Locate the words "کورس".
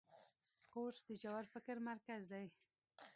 0.71-0.97